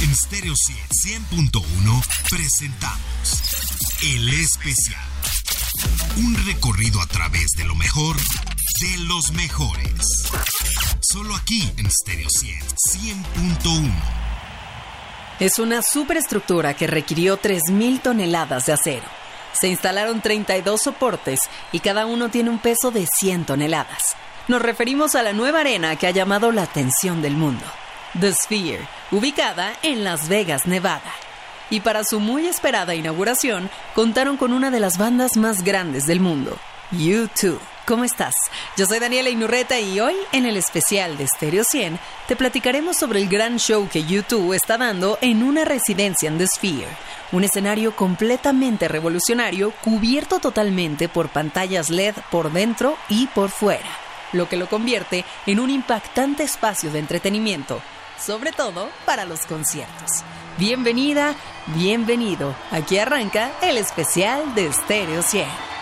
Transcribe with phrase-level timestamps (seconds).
[0.00, 3.42] En Stereo 100.1 presentamos
[4.00, 5.02] El Especial.
[6.18, 10.28] Un recorrido a través de lo mejor de los mejores.
[11.00, 13.92] Solo aquí en Stereo 100.1.
[15.40, 19.06] Es una superestructura que requirió 3.000 toneladas de acero.
[19.52, 21.40] Se instalaron 32 soportes
[21.72, 24.14] y cada uno tiene un peso de 100 toneladas.
[24.46, 27.64] Nos referimos a la nueva arena que ha llamado la atención del mundo.
[28.14, 31.12] The Sphere, ubicada en Las Vegas, Nevada.
[31.68, 36.18] Y para su muy esperada inauguración, contaron con una de las bandas más grandes del
[36.18, 36.56] mundo,
[36.90, 37.58] U2.
[37.86, 38.34] ¿Cómo estás?
[38.78, 43.20] Yo soy Daniela Inurreta y hoy, en el especial de Stereo 100, te platicaremos sobre
[43.20, 46.88] el gran show que U2 está dando en una residencia en The Sphere,
[47.32, 53.88] un escenario completamente revolucionario cubierto totalmente por pantallas LED por dentro y por fuera,
[54.32, 57.82] lo que lo convierte en un impactante espacio de entretenimiento
[58.18, 60.22] sobre todo para los conciertos.
[60.58, 61.34] Bienvenida,
[61.68, 62.54] bienvenido.
[62.70, 65.77] Aquí arranca el especial de Stereo 100.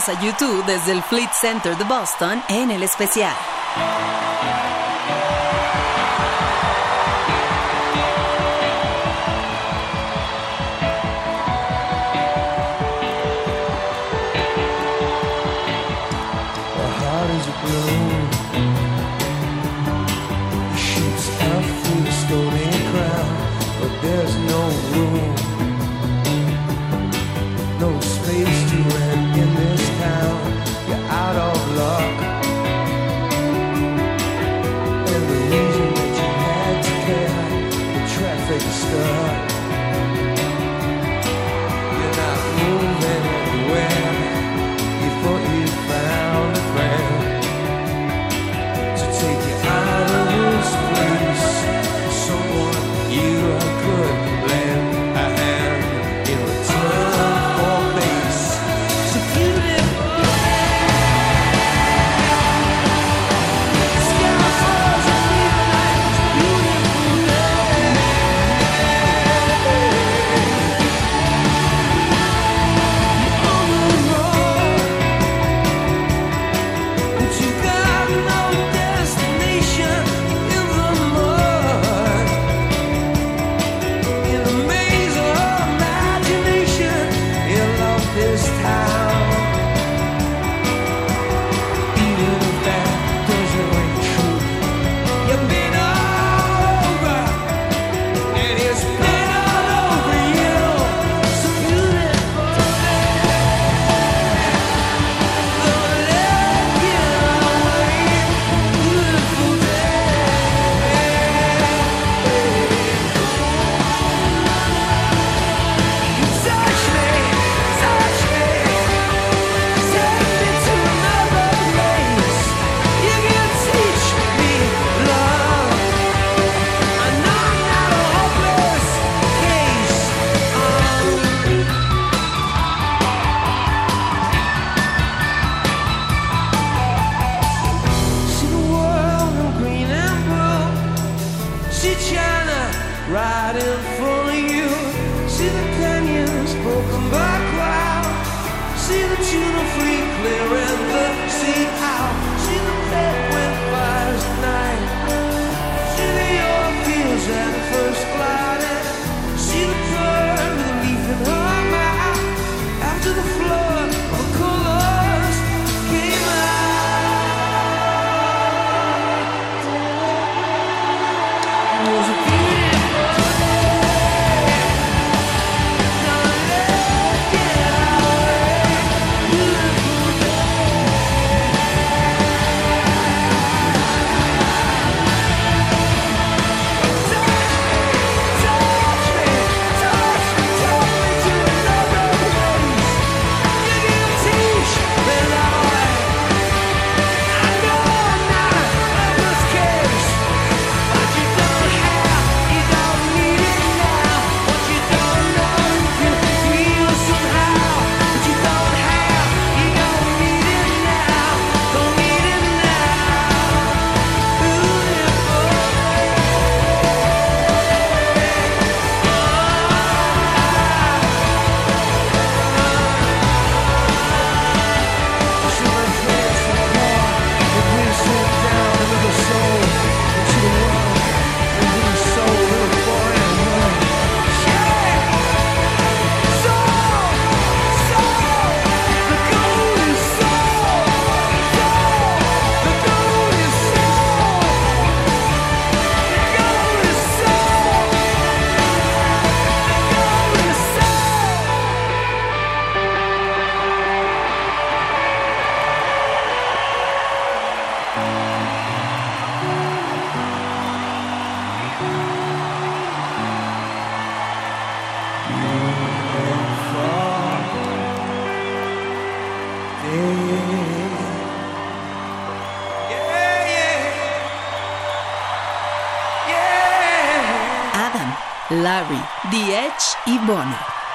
[0.00, 3.34] Escuchas a U2 desde el Fleet Center de Boston en el especial.
[28.30, 28.79] Larry,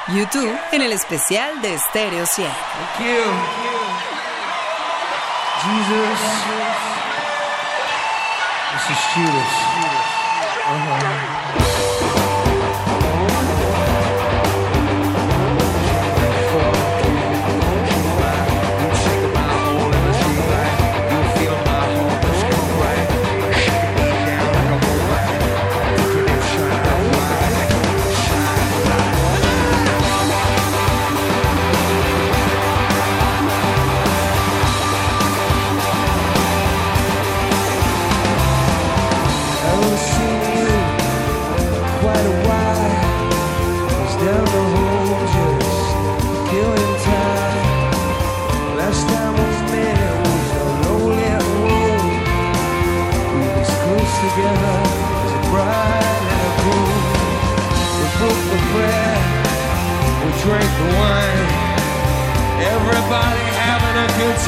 [0.07, 2.47] YouTube en el especial de Stereo 100.
[2.47, 3.23] Thank you.
[5.63, 6.19] Jesus.
[8.71, 9.53] This is Judas.
[10.67, 12.24] Uh -huh.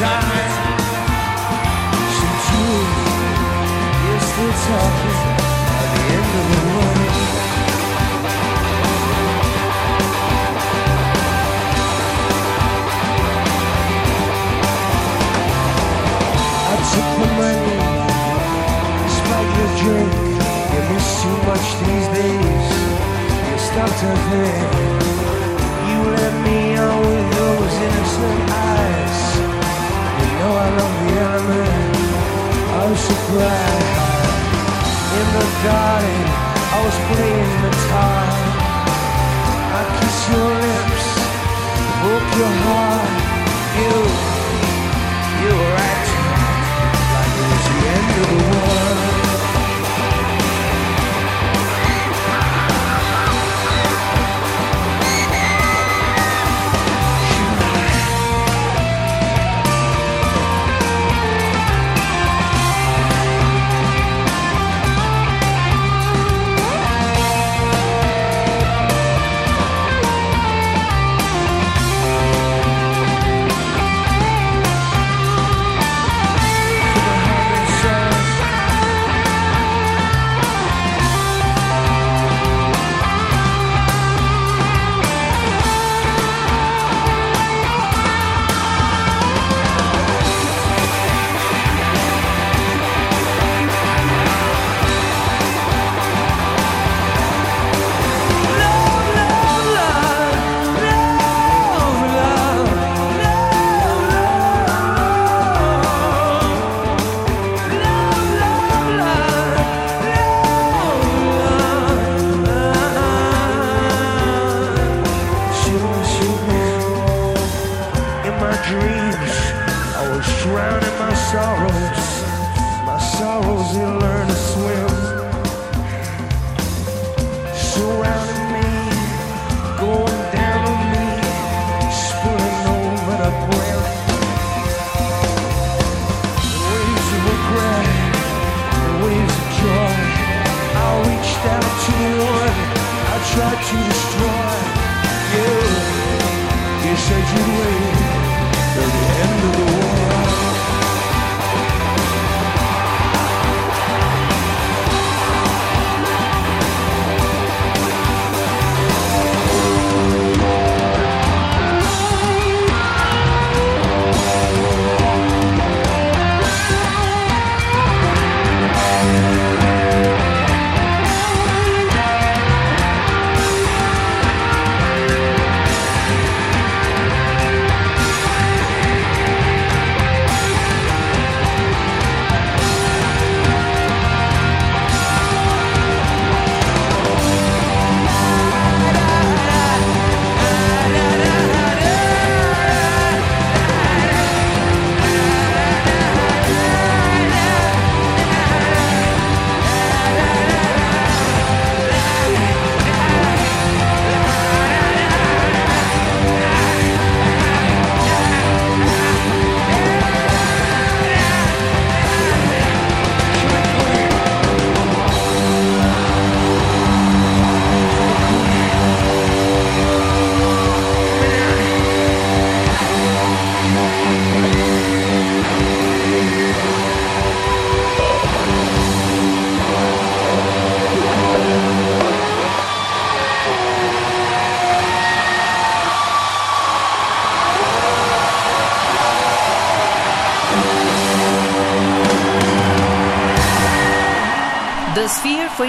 [0.00, 0.06] You're
[4.20, 5.18] still talking
[5.94, 6.62] the end of the.
[16.62, 17.78] I took the money,
[19.58, 20.12] your drink.
[20.74, 22.66] You miss too much these days.
[23.50, 24.62] You stopped her there.
[25.88, 28.67] You let me on with those innocent eyes.
[30.68, 31.96] I love the element
[32.80, 33.88] of surprise.
[35.18, 36.20] In the garden,
[36.76, 38.28] I was playing the guitar.
[39.78, 41.06] I kissed your lips,
[42.04, 43.12] broke your heart.
[43.80, 44.27] You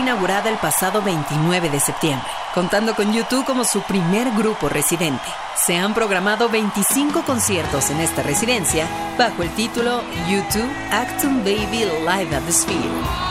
[0.10, 5.22] inaugurada el pasado 29 de septiembre, contando con YouTube como su primer grupo residente.
[5.56, 8.88] Se han programado 25 conciertos en esta residencia
[9.20, 13.28] bajo el título YouTube Acton Baby Live at the Sphere.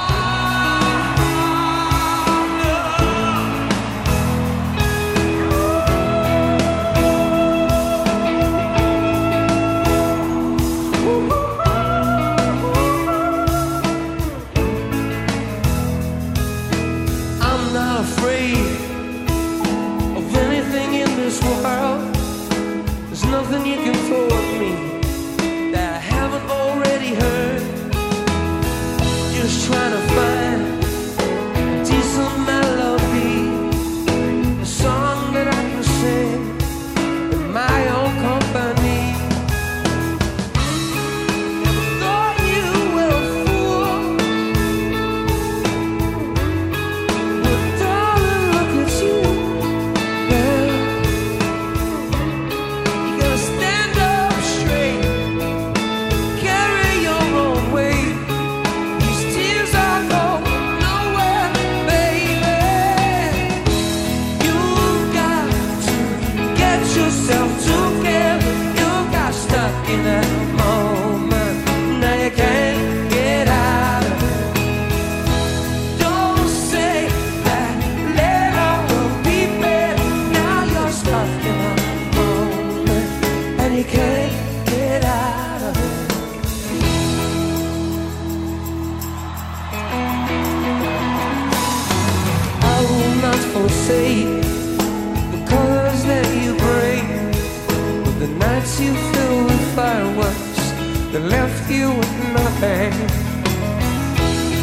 [101.12, 102.92] That left you with nothing.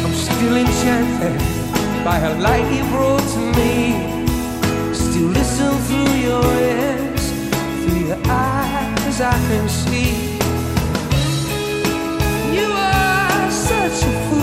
[0.04, 1.38] I'm still enchanted
[2.04, 4.94] by a light you brought to me.
[4.94, 7.24] Still listen through your ears,
[7.82, 10.38] through your eyes I can see.
[12.56, 14.35] You are such a fool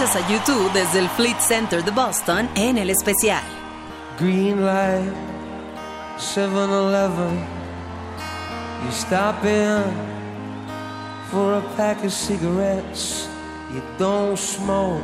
[0.00, 3.42] Escuchas a U2 desde el Fleet Center de Boston en el especial.
[4.16, 5.12] Green light,
[6.16, 7.44] 7-Eleven.
[8.84, 9.82] You stop in
[11.32, 13.28] for a pack of cigarettes.
[13.74, 15.02] You don't smoke,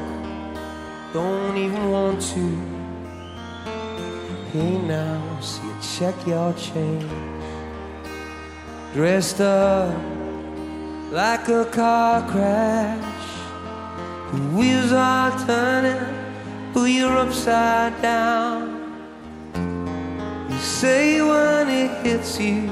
[1.13, 2.57] don't even want to.
[4.53, 7.11] Hey now, so you check your change.
[8.95, 9.93] Dressed up
[11.11, 13.34] like a car crash.
[14.35, 16.03] The wheels are turning,
[16.73, 18.63] but you're upside down.
[20.51, 22.63] You say when it hits you,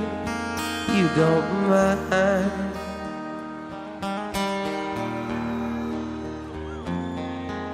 [0.92, 2.50] you don't mind.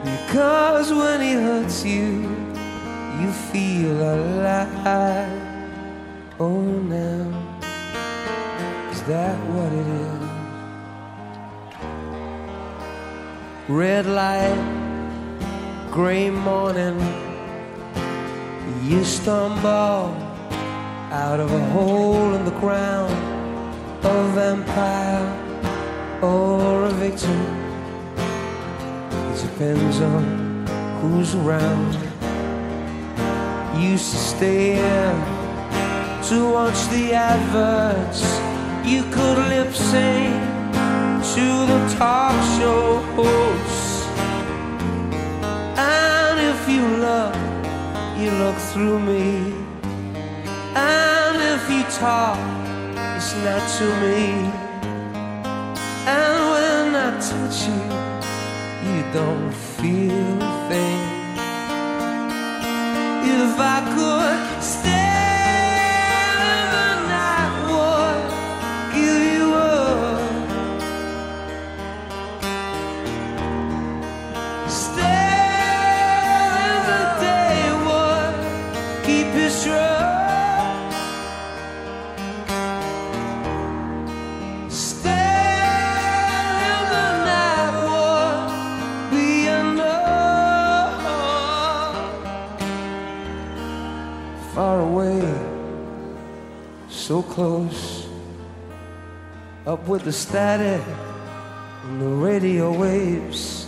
[0.05, 2.29] Because when it hurts you,
[3.18, 5.33] you feel alive.
[6.38, 7.24] Oh, now,
[8.90, 10.17] is that what it is?
[13.68, 14.57] Red light,
[15.90, 16.98] gray morning.
[18.83, 20.16] You stumble
[21.12, 23.12] out of a hole in the ground,
[24.07, 25.28] a vampire
[26.22, 27.40] or a victim.
[29.35, 30.66] It depends on
[31.02, 31.92] who's around.
[33.78, 35.14] Used to stay in
[36.31, 38.22] to watch the adverts.
[38.88, 40.47] You could lip sync
[41.22, 44.07] to the talk show hosts.
[45.76, 47.35] And if you look,
[48.18, 49.52] you look through me.
[50.76, 52.38] And if you talk,
[53.16, 54.26] it's not to me.
[56.07, 57.83] And when I touch you,
[58.88, 61.04] you don't feel a thing.
[63.40, 65.28] If I could stand
[94.59, 95.23] far away,
[96.88, 98.09] so close,
[99.66, 100.83] up with the static
[101.85, 103.66] and the radio waves,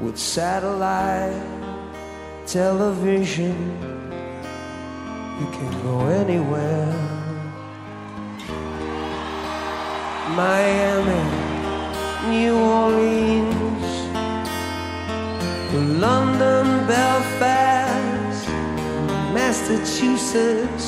[0.00, 1.42] with satellite
[2.46, 3.93] television.
[5.40, 6.94] You can go anywhere.
[10.36, 11.24] Miami,
[12.30, 13.86] New Orleans,
[16.00, 18.48] London, Belfast,
[19.34, 20.86] Massachusetts.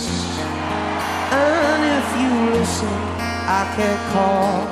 [1.33, 2.97] And if you listen,
[3.49, 4.63] I can call.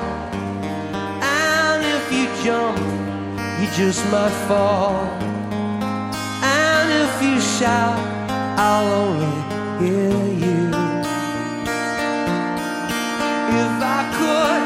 [1.20, 2.78] And if you jump,
[3.60, 4.94] you just might fall.
[6.42, 7.98] And if you shout,
[8.56, 9.43] I'll only
[9.80, 10.68] hear you.
[13.60, 14.63] If I could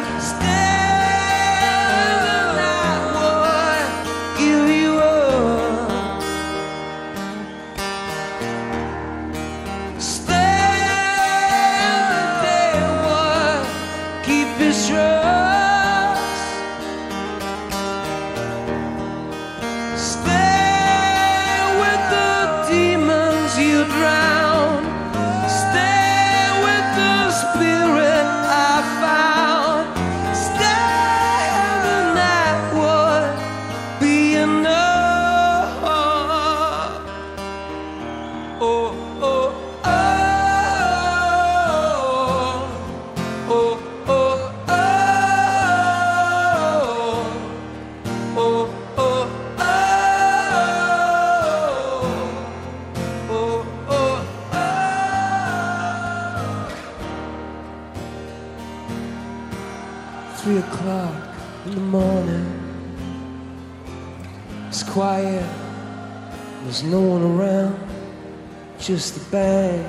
[68.88, 69.84] Just the bang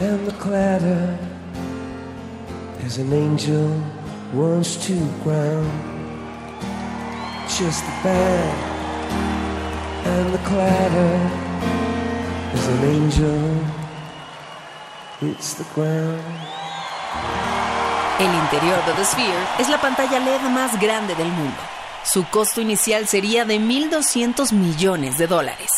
[0.00, 1.16] and the clatter.
[2.84, 3.80] As an angel
[4.32, 5.70] runs to ground.
[7.46, 8.54] Just the bang
[10.04, 11.14] and the clatter.
[12.54, 13.40] As an angel
[15.20, 16.24] hits the ground.
[18.18, 21.60] El interior de The Sphere es la pantalla LED más grande del mundo.
[22.04, 25.73] Su costo inicial sería de 1.200 millones de dólares.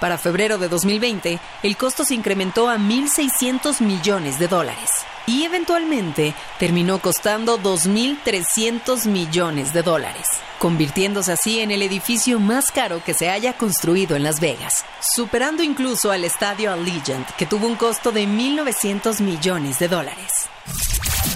[0.00, 4.90] Para febrero de 2020, el costo se incrementó a 1.600 millones de dólares.
[5.26, 10.26] Y eventualmente terminó costando 2.300 millones de dólares,
[10.58, 14.84] convirtiéndose así en el edificio más caro que se haya construido en Las Vegas,
[15.16, 20.48] superando incluso al estadio Allegiant, que tuvo un costo de 1.900 millones de dólares.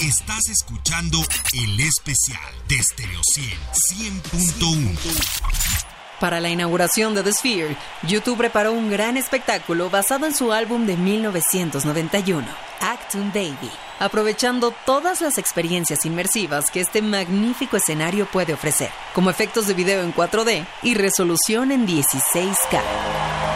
[0.01, 1.19] Estás escuchando
[1.53, 5.72] el especial de Stereo 100, 100.1.
[6.23, 10.87] Para la inauguración de The Sphere, YouTube preparó un gran espectáculo basado en su álbum
[10.87, 12.47] de 1991,
[12.81, 19.67] Acton Baby, aprovechando todas las experiencias inmersivas que este magnífico escenario puede ofrecer, como efectos
[19.67, 23.52] de video en 4D y resolución en 16K.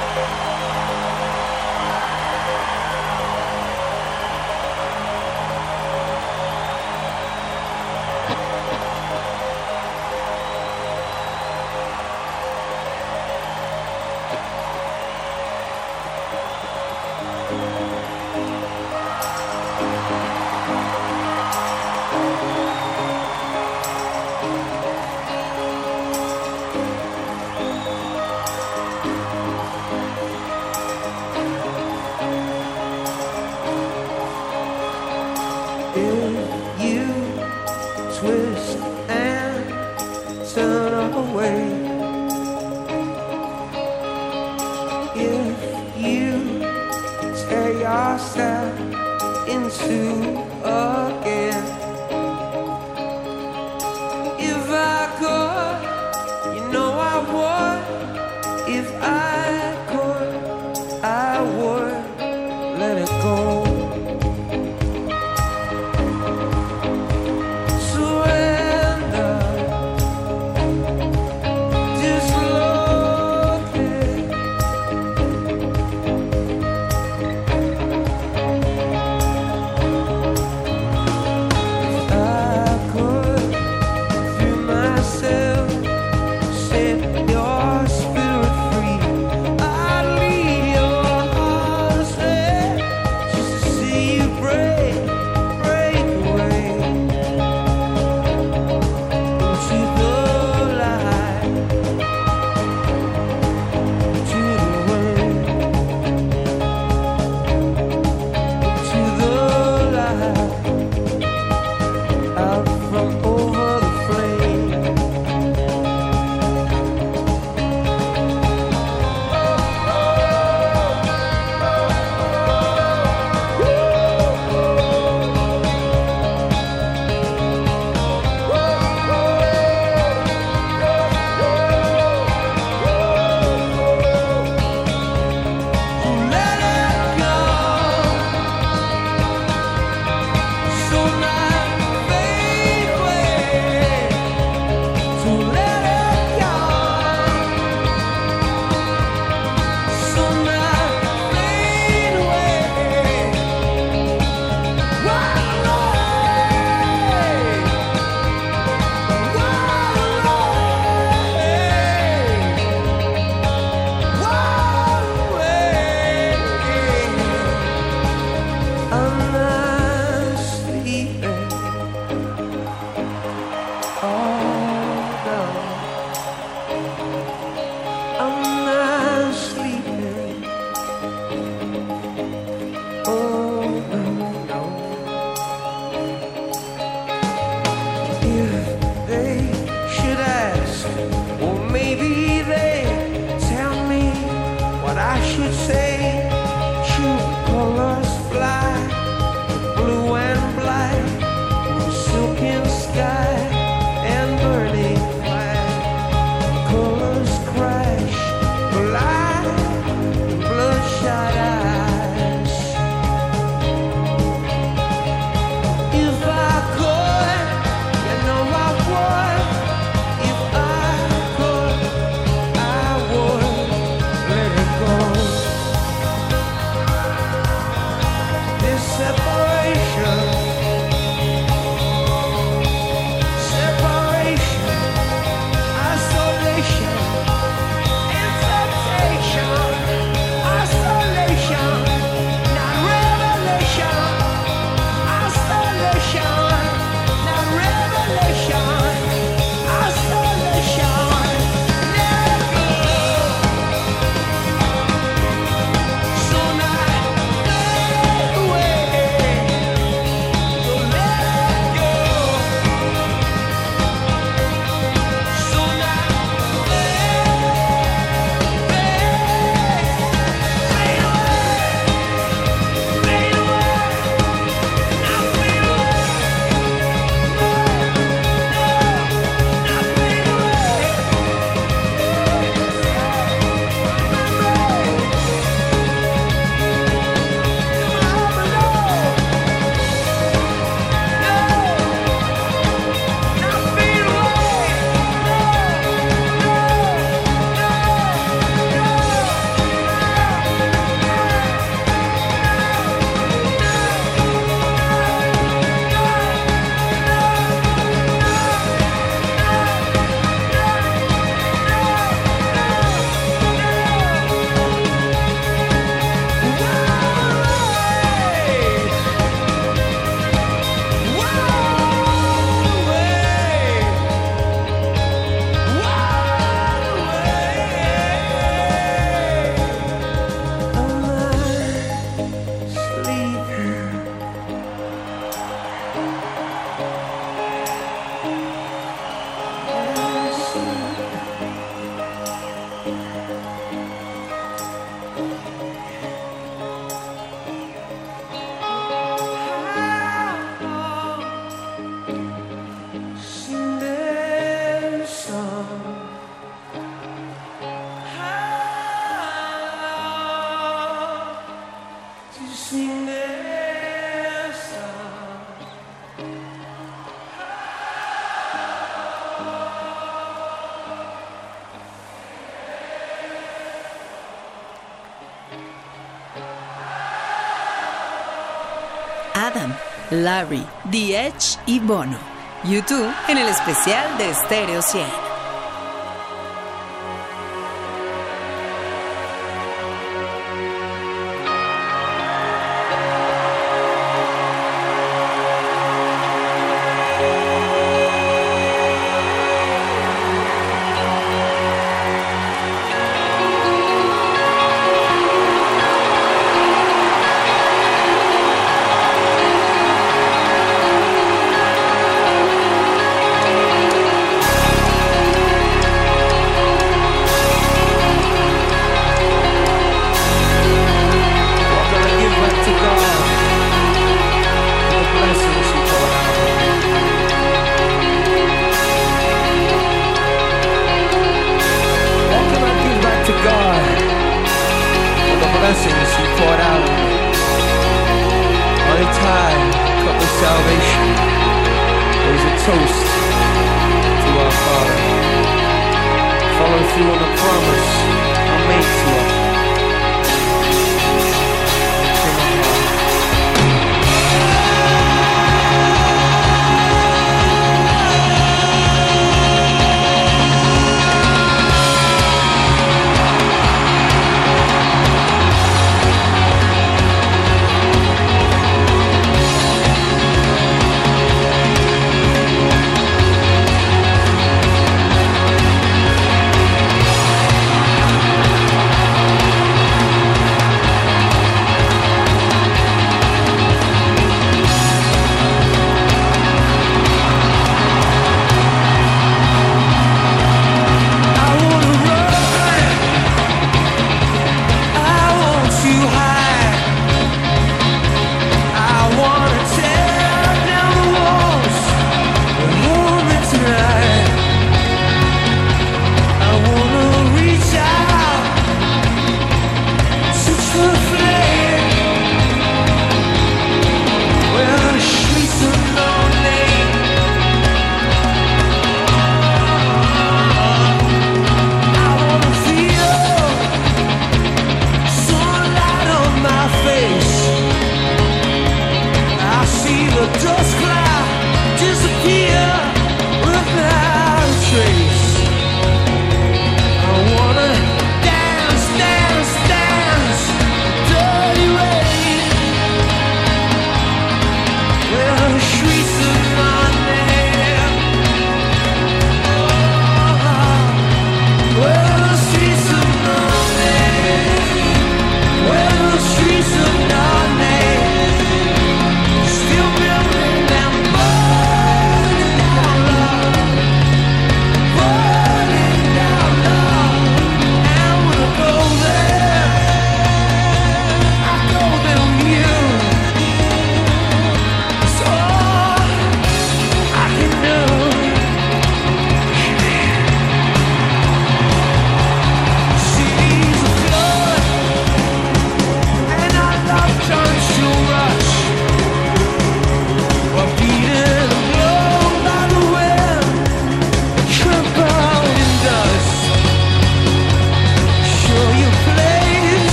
[380.11, 382.19] Larry, The Edge y Bono.
[382.65, 385.36] YouTube en el especial de Stereo 100.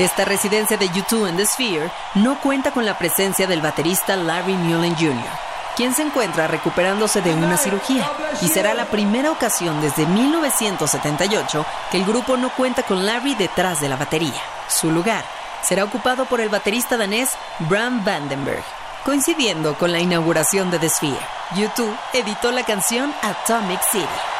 [0.00, 4.54] Esta residencia de U2 en The Sphere no cuenta con la presencia del baterista Larry
[4.54, 5.28] Mullen Jr.,
[5.76, 11.98] quien se encuentra recuperándose de una cirugía, y será la primera ocasión desde 1978 que
[11.98, 14.40] el grupo no cuenta con Larry detrás de la batería.
[14.68, 15.22] Su lugar
[15.60, 18.64] será ocupado por el baterista danés Bram Vandenberg,
[19.04, 21.26] coincidiendo con la inauguración de The Sphere.
[21.50, 24.39] U2 editó la canción Atomic City.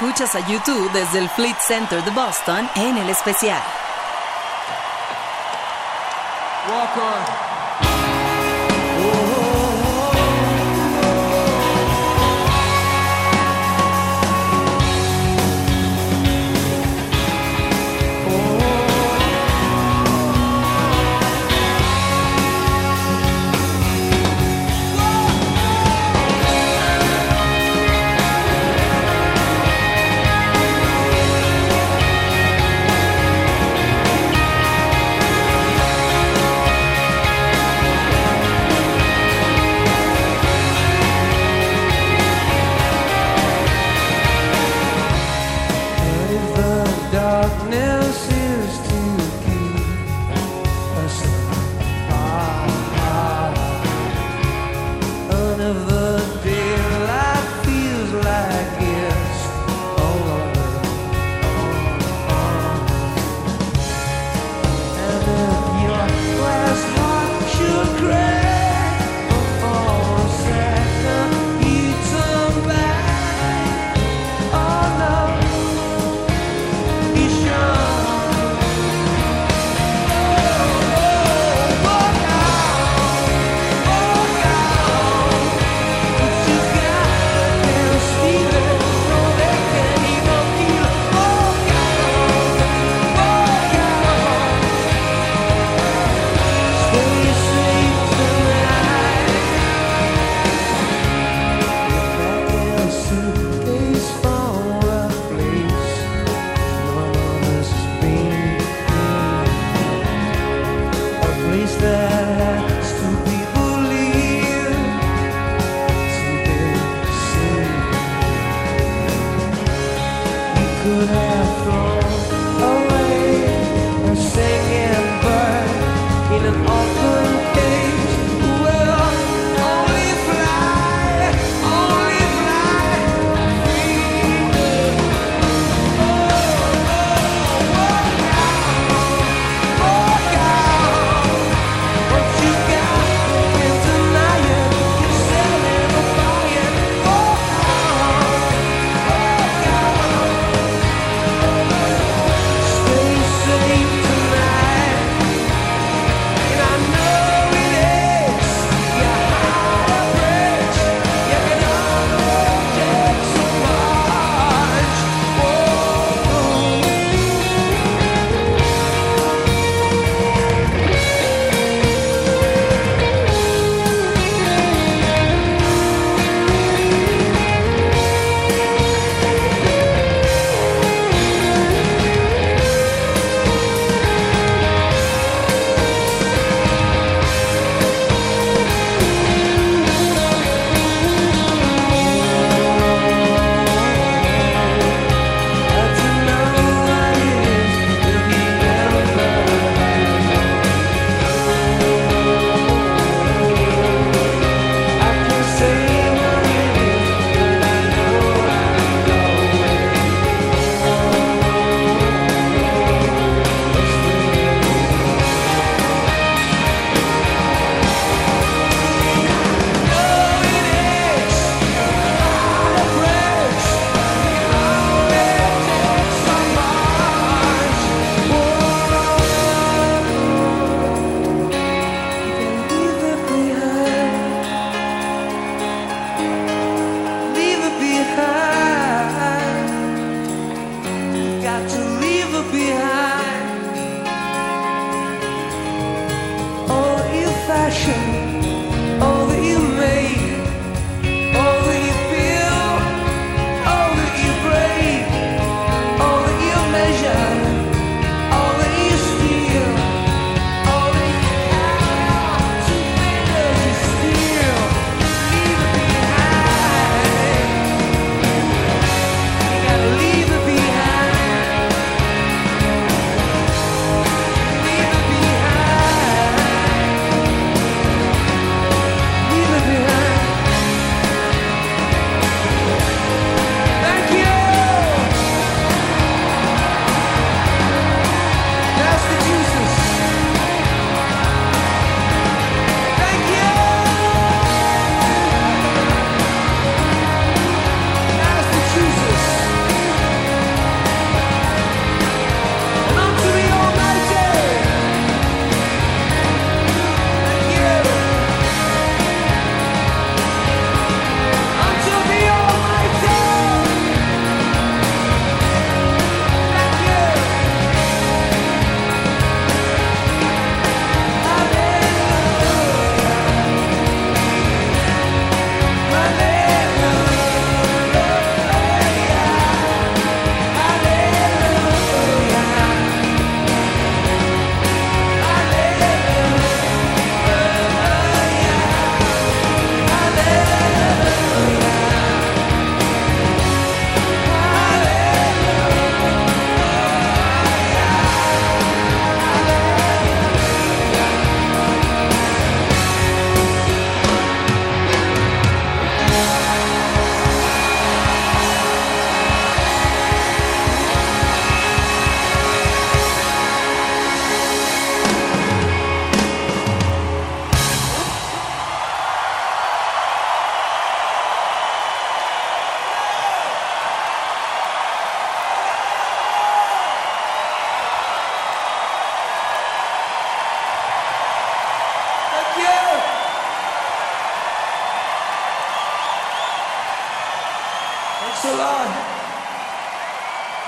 [0.00, 3.60] escuchas a YouTube desde el Fleet Center de Boston en el especial.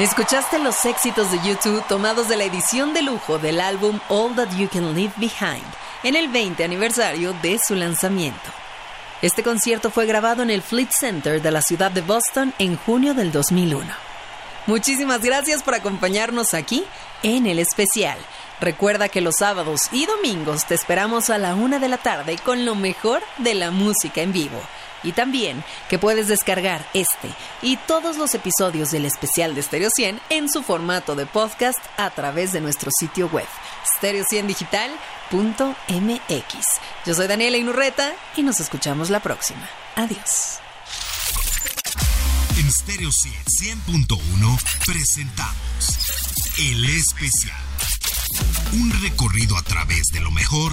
[0.03, 4.51] Escuchaste los éxitos de YouTube tomados de la edición de lujo del álbum All That
[4.57, 5.63] You Can Leave Behind
[6.03, 8.51] en el 20 aniversario de su lanzamiento.
[9.23, 13.15] Este concierto fue grabado en el Fleet Center de la ciudad de Boston en junio
[13.15, 13.95] del 2001.
[14.67, 16.83] Muchísimas gracias por acompañarnos aquí
[17.23, 18.19] en el especial.
[18.61, 22.65] Recuerda que los sábados y domingos te esperamos a la una de la tarde con
[22.65, 24.61] lo mejor de la música en vivo.
[25.03, 27.29] Y también que puedes descargar este
[27.61, 32.11] y todos los episodios del especial de Stereo 100 en su formato de podcast a
[32.11, 33.47] través de nuestro sitio web
[34.01, 36.57] stereo100digital.mx.
[37.07, 39.69] Yo soy Daniela Inurreta y nos escuchamos la próxima.
[39.97, 40.61] Adiós.
[42.59, 45.99] En Stereo 100.1 presentamos
[46.59, 47.57] El Especial.
[48.73, 50.73] Un recorrido a través de lo mejor